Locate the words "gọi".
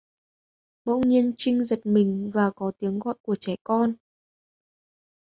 2.99-3.15